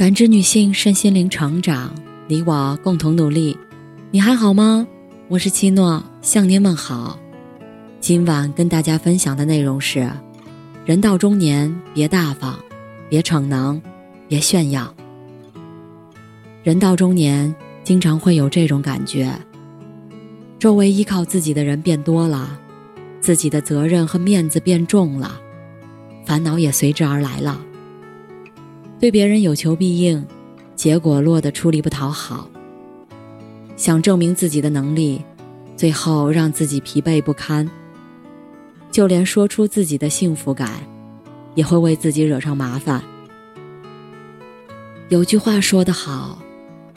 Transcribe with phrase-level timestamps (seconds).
[0.00, 1.94] 感知女性身心灵成长，
[2.26, 3.54] 你我共同努力。
[4.10, 4.88] 你还好吗？
[5.28, 7.18] 我是七诺，向您问好。
[8.00, 10.10] 今晚跟大家分享的内容是：
[10.86, 12.58] 人到中年，别大方，
[13.10, 13.78] 别逞能，
[14.26, 14.90] 别炫耀。
[16.62, 17.54] 人到中年，
[17.84, 19.30] 经常会有这种感觉：
[20.58, 22.58] 周围依靠自己的人变多了，
[23.20, 25.38] 自己的责任和面子变重了，
[26.24, 27.60] 烦恼也随之而来了。
[29.00, 30.24] 对别人有求必应，
[30.76, 32.48] 结果落得出力不讨好。
[33.74, 35.24] 想证明自己的能力，
[35.74, 37.68] 最后让自己疲惫不堪。
[38.90, 40.70] 就连说出自己的幸福感，
[41.54, 43.02] 也会为自己惹上麻烦。
[45.08, 46.38] 有句话说得好，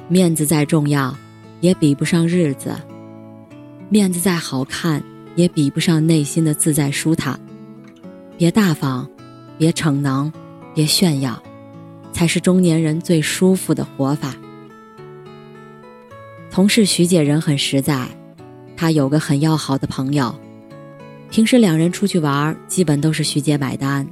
[0.09, 1.15] 面子再重要，
[1.61, 2.71] 也比不上日子；
[3.87, 5.01] 面子再好看，
[5.35, 7.39] 也比不上内心的自在舒坦。
[8.37, 9.09] 别大方，
[9.57, 10.29] 别逞能，
[10.73, 11.41] 别炫耀。
[12.13, 14.33] 才是中年人最舒服的活法。
[16.49, 18.07] 同事徐姐人很实在，
[18.77, 20.33] 她有个很要好的朋友，
[21.31, 24.07] 平时两人出去玩，基本都是徐姐买单。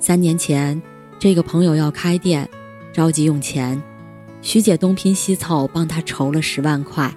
[0.00, 0.80] 三年前，
[1.18, 2.48] 这个朋友要开店，
[2.92, 3.80] 着急用钱，
[4.40, 7.14] 徐姐东拼西凑帮他筹了十万块。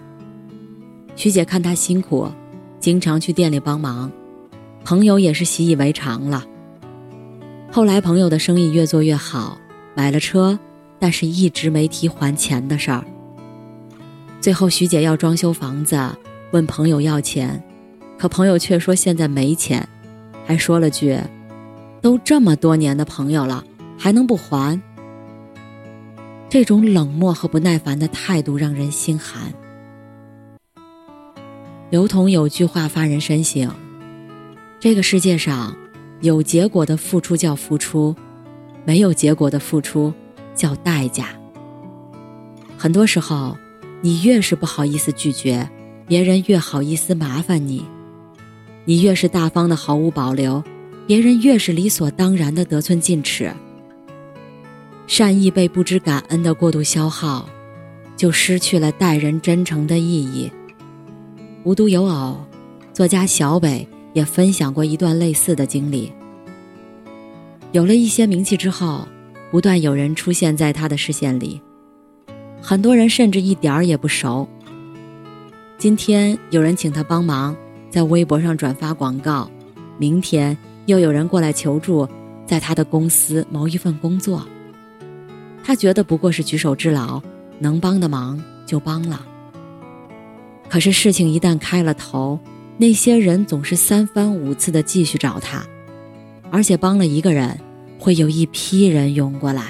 [1.15, 2.29] 徐姐看他辛苦，
[2.77, 4.11] 经常去店里帮忙，
[4.83, 6.43] 朋友也是习以为常了。
[7.71, 9.57] 后来朋友的生意越做越好。
[9.95, 10.59] 买了车，
[10.99, 13.03] 但是一直没提还钱的事儿。
[14.41, 15.97] 最后徐姐要装修房子，
[16.51, 17.63] 问朋友要钱，
[18.17, 19.87] 可朋友却说现在没钱，
[20.45, 21.17] 还说了句
[22.01, 23.63] ：“都这么多年的朋友了，
[23.97, 24.79] 还能不还？”
[26.47, 29.51] 这种冷漠和不耐烦的态度让人心寒。
[31.89, 33.73] 刘同有句话发人深省：
[34.79, 35.75] 这个世界上，
[36.21, 38.15] 有结果的付出叫付出。
[38.85, 40.13] 没有结果的付出，
[40.53, 41.29] 叫代价。
[42.77, 43.57] 很多时候，
[44.01, 45.67] 你越是不好意思拒绝，
[46.07, 47.83] 别人越好意思麻烦你；
[48.85, 50.63] 你越是大方的毫无保留，
[51.07, 53.51] 别人越是理所当然的得寸进尺。
[55.07, 57.49] 善意被不知感恩的过度消耗，
[58.15, 60.51] 就失去了待人真诚的意义。
[61.63, 62.37] 无独有偶，
[62.93, 66.11] 作家小北也分享过一段类似的经历。
[67.75, 69.05] 有了一些名气之后，
[69.51, 71.59] 不断有人出现在他的视线里，
[72.61, 74.47] 很多人甚至一点儿也不熟。
[75.77, 77.53] 今天有人请他帮忙
[77.89, 79.51] 在微博上转发广告，
[79.97, 82.07] 明天又有人过来求助，
[82.45, 84.47] 在他的公司谋一份工作。
[85.61, 87.21] 他觉得不过是举手之劳，
[87.59, 89.25] 能帮的忙就帮了。
[90.69, 92.39] 可是事情一旦开了头，
[92.77, 95.61] 那些人总是三番五次的继续找他，
[96.51, 97.59] 而且帮了一个人。
[97.97, 99.63] 会有一批人涌过来。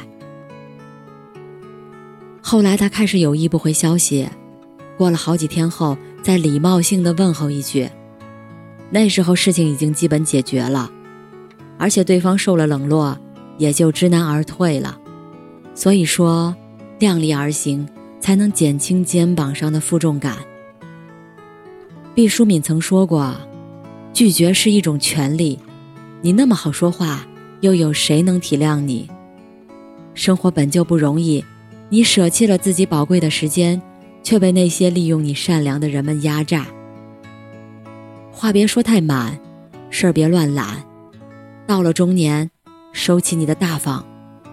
[2.41, 4.27] 后来他开始有意不回消息，
[4.97, 7.89] 过了好几天后，再礼貌性的问候一句。
[8.89, 10.91] 那时候事情已经基本解决了，
[11.77, 13.17] 而且对方受了冷落，
[13.57, 14.99] 也就知难而退了。
[15.73, 16.53] 所以说，
[16.99, 17.87] 量力而行
[18.19, 20.37] 才能减轻肩膀上的负重感。
[22.13, 23.33] 毕淑敏曾说过
[24.13, 25.57] ：“拒绝是一种权利，
[26.25, 27.23] 你那么好说话。”
[27.61, 29.09] 又有谁能体谅你？
[30.13, 31.43] 生活本就不容易，
[31.89, 33.81] 你舍弃了自己宝贵的时间，
[34.21, 36.67] 却被那些利用你善良的人们压榨。
[38.31, 39.39] 话别说太满，
[39.89, 40.83] 事儿别乱揽。
[41.65, 42.51] 到了中年，
[42.91, 44.05] 收起你的大方，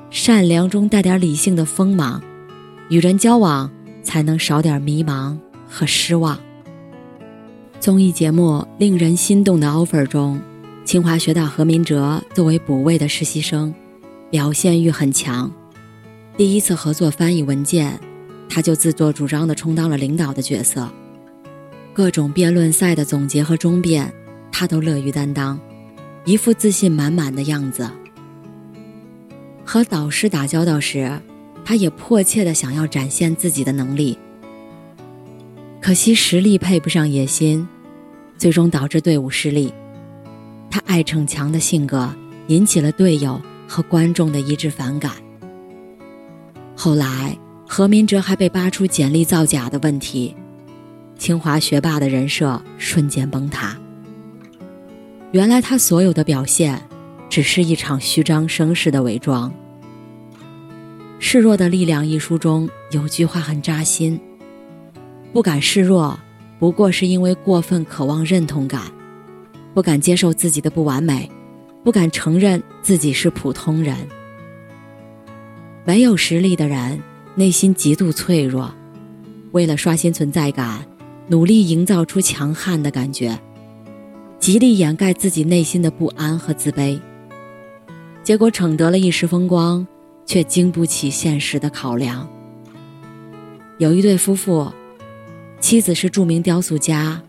[0.09, 2.23] 善良中带点理性的锋芒，
[2.89, 3.71] 与人交往
[4.03, 5.37] 才能少点迷茫
[5.69, 6.39] 和失望。
[7.79, 10.41] 综艺节目《令人心动的 offer》中。
[10.85, 13.73] 清华学大何明哲作为补位的实习生，
[14.31, 15.51] 表现欲很强。
[16.37, 17.99] 第一次合作翻译文件，
[18.49, 20.91] 他就自作主张地充当了领导的角色。
[21.95, 24.13] 各种辩论赛的总结和终辩，
[24.51, 25.59] 他都乐于担当，
[26.25, 27.89] 一副自信满满的样子。
[29.65, 31.11] 和导师打交道时，
[31.65, 34.19] 他也迫切地想要展现自己的能力。
[35.81, 37.67] 可惜实力配不上野心，
[38.37, 39.73] 最终导致队伍失利。
[40.73, 42.11] 他爱逞强的性格
[42.47, 43.39] 引起了队友
[43.69, 45.13] 和观众的一致反感。
[46.75, 47.37] 后来，
[47.69, 50.35] 何明哲还被扒出简历造假的问题，
[51.19, 53.77] 清华学霸的人设瞬间崩塌。
[55.33, 56.81] 原来他所有的表现，
[57.29, 59.53] 只是一场虚张声势的伪装。
[61.19, 64.19] 《示弱的力量》一书中有句话很扎心：
[65.35, 66.19] 不敢示弱，
[66.59, 68.91] 不过是因为过分渴望认同感。
[69.75, 71.31] 不敢接受自己的不完美，
[71.83, 73.97] 不敢承认自己是普通人。
[75.85, 77.01] 没有实力的人
[77.35, 78.73] 内心极度脆弱，
[79.53, 80.87] 为了刷新存在感，
[81.29, 83.39] 努力营造出强悍的感觉，
[84.39, 87.01] 极力掩盖自己内心的不安和自卑。
[88.23, 89.85] 结果逞得了一时风光，
[90.25, 92.29] 却经不起现实的考量。
[93.79, 94.71] 有一对夫妇，
[95.59, 97.21] 妻子是著名雕塑家，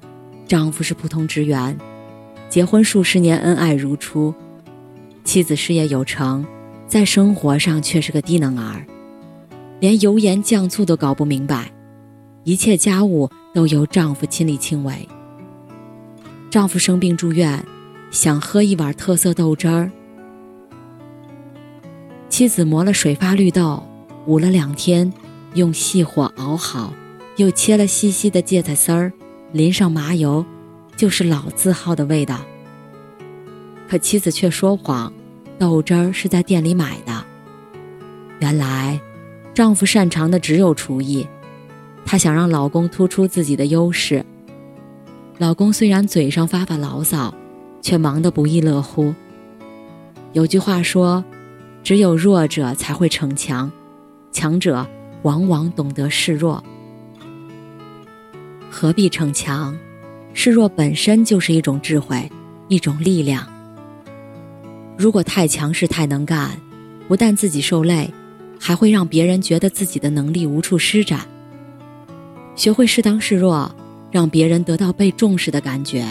[0.47, 1.75] 丈夫是普通职员，
[2.53, 4.31] 结婚数十年，恩爱如初。
[5.23, 6.45] 妻子事业有成，
[6.85, 8.85] 在生活上却是个低能儿，
[9.79, 11.71] 连油盐酱醋都搞不明白，
[12.43, 14.93] 一切家务都由丈夫亲力亲为。
[16.51, 17.65] 丈夫生病住院，
[18.11, 19.89] 想喝一碗特色豆汁儿，
[22.29, 23.81] 妻子磨了水发绿豆，
[24.27, 25.11] 捂了两天。
[25.55, 26.93] 用细火熬好，
[27.37, 29.11] 又切了细细的芥菜丝儿，
[29.51, 30.45] 淋上麻油，
[30.95, 32.39] 就是老字号的味道。
[33.87, 35.11] 可妻子却说谎，
[35.57, 37.23] 豆汁儿是在店里买的。
[38.39, 38.99] 原来，
[39.53, 41.27] 丈夫擅长的只有厨艺，
[42.05, 44.25] 她想让老公突出自己的优势。
[45.37, 47.33] 老公虽然嘴上发发牢骚，
[47.81, 49.13] 却忙得不亦乐乎。
[50.31, 51.23] 有句话说
[51.83, 53.71] ：“只有弱者才会逞强，
[54.31, 54.87] 强者。”
[55.23, 56.61] 往往懂得示弱，
[58.69, 59.73] 何必逞强？
[60.33, 62.29] 示弱本身就是一种智慧，
[62.67, 63.47] 一种力量。
[64.97, 66.59] 如果太强势、太能干，
[67.07, 68.11] 不但自己受累，
[68.59, 71.21] 还会让别人觉得自己的能力无处施展。
[72.55, 73.73] 学会适当示弱，
[74.11, 76.05] 让别人得到被重视的感觉，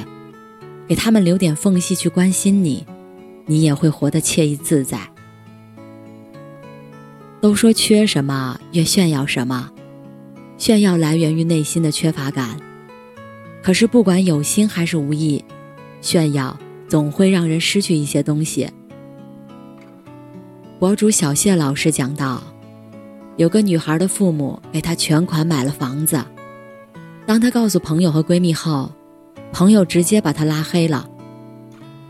[0.88, 2.86] 给他们留点缝隙去关心你，
[3.46, 4.98] 你也会活得惬意自在。
[7.40, 9.70] 都说缺什么越炫耀什么，
[10.58, 12.56] 炫耀来源于内心的缺乏感。
[13.62, 15.42] 可是不管有心还是无意，
[16.00, 18.68] 炫耀总会让人失去一些东西。
[20.80, 22.42] 博主小谢老师讲到，
[23.36, 26.20] 有个女孩的父母给她全款买了房子，
[27.24, 28.90] 当她告诉朋友和闺蜜后，
[29.52, 31.08] 朋友直接把她拉黑了。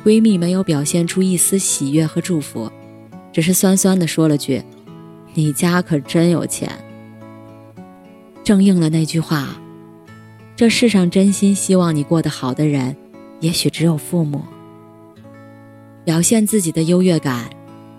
[0.03, 2.73] 闺蜜没有表现出一丝喜悦和祝福，
[3.31, 4.63] 只是酸酸的说了句。
[5.35, 6.71] 你家可真有钱，
[8.43, 9.57] 正应了那句话：
[10.63, 12.97] 这世上真心希望你过得好的人，
[13.41, 14.45] 也许只有父母。
[16.05, 17.51] 表现自己的优越感，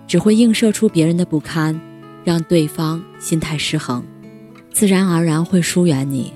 [0.06, 1.78] 只会映射出别人的不堪，
[2.24, 4.02] 让对方心态失衡，
[4.72, 6.32] 自然而然会疏远你。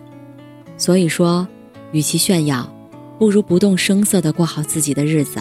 [0.77, 1.49] 所以说，
[1.93, 2.71] 与其炫耀，
[3.19, 5.41] 不如不动声色地过好自己的日子。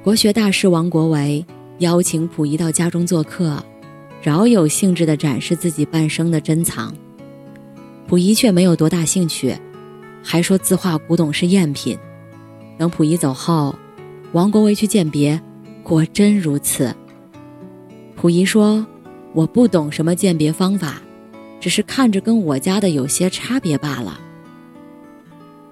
[0.00, 1.44] 国学大师王国维
[1.78, 3.60] 邀请溥仪到家中做客。
[4.22, 6.94] 饶有兴致地展示自己半生的珍藏，
[8.08, 9.54] 溥仪却没有多大兴趣，
[10.22, 11.98] 还说字画古董是赝品。
[12.78, 13.78] 等溥仪走后，
[14.32, 15.38] 王国维去鉴别，
[15.82, 16.94] 果真如此。
[18.16, 18.86] 溥仪说
[19.34, 21.02] ：“我不懂什么鉴别方法，
[21.60, 24.18] 只是看着跟我家的有些差别罢了。”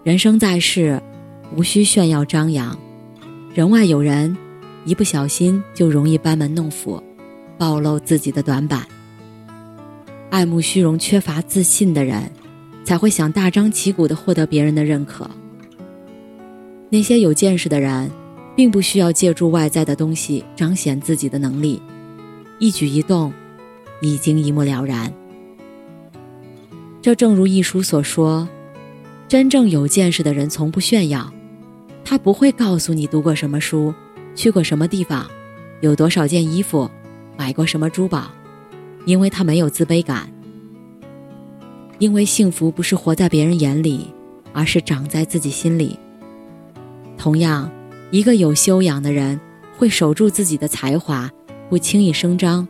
[0.04, 1.00] 人生在世，
[1.56, 2.78] 无需炫耀张扬，
[3.54, 4.36] 人外有人，
[4.84, 7.02] 一不小心就容易班门弄斧。
[7.56, 8.86] 暴露自己的短板，
[10.36, 12.30] 爱慕虚荣、缺乏自信的人，
[12.84, 15.30] 才会想大张旗鼓地获得别人的认可。
[16.90, 18.10] 那些有见识的人，
[18.54, 21.80] 并不需要借助外在的东西彰显自己的能力，
[22.58, 23.32] 一举一动
[24.02, 25.10] 已经一目了然。
[27.00, 28.46] 这正如一书所说
[29.26, 31.32] ：“真正有见识的人从不炫耀，
[32.04, 33.94] 他不会告诉你读过什么书，
[34.34, 35.26] 去过什么地方，
[35.80, 36.90] 有多少件衣服。”
[37.38, 38.30] 买过什么珠宝？
[39.06, 40.30] 因为他没有自卑感。
[41.98, 44.12] 因为幸福不是活在别人眼里，
[44.52, 45.98] 而是长在自己心里。
[47.16, 47.70] 同样，
[48.10, 49.40] 一个有修养的人
[49.78, 51.30] 会守住自己的才华，
[51.70, 52.68] 不轻易声张。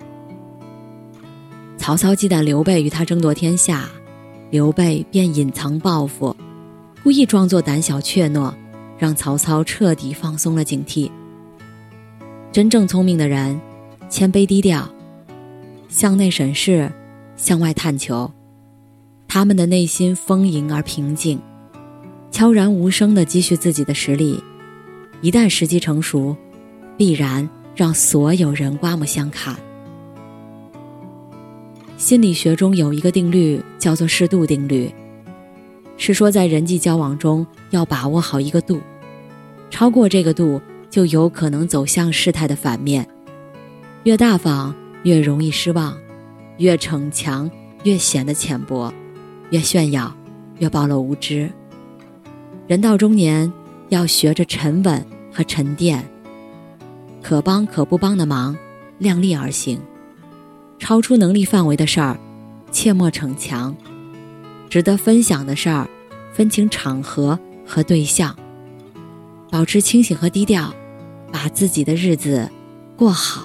[1.77, 3.89] 曹操忌惮刘备与他争夺天下，
[4.51, 6.37] 刘备便隐藏报复，
[7.03, 8.53] 故意装作胆小怯懦，
[8.99, 11.11] 让曹操彻底放松了警惕。
[12.53, 13.61] 真正聪明的人。
[14.09, 14.89] 谦卑低调，
[15.97, 16.93] 向内审视，
[17.37, 18.31] 向外探求，
[19.27, 21.41] 他们的内心丰盈而平静，
[22.31, 24.39] 悄然无声地积蓄自己的实力。
[25.23, 26.37] 一旦时机成熟，
[26.99, 29.57] 必然让所有人刮目相看。
[31.97, 34.95] 心理学中有一个定律叫做适度定律，
[35.97, 38.79] 是说在人际交往中要把握好一个度，
[39.71, 40.61] 超过这个度
[40.91, 43.09] 就有可能走向事态的反面。
[44.03, 44.75] 越大方
[45.07, 45.97] 越容易失望，
[46.57, 47.49] 越逞强
[47.85, 48.93] 越显得浅薄，
[49.51, 50.13] 越炫耀
[50.59, 51.49] 越暴露无知。
[52.67, 53.53] 人到中年
[53.89, 56.05] 要学着沉稳和沉淀，
[57.23, 58.57] 可帮可不帮的忙，
[58.99, 59.81] 量力而行。
[60.81, 62.19] 超出能力范围的事儿，
[62.73, 63.73] 切莫逞强；
[64.69, 65.89] 值得分享的事儿，
[66.33, 68.37] 分清场合和对象，
[69.53, 70.75] 保持清醒和低调，
[71.31, 72.51] 把自己的日子
[72.97, 73.45] 过好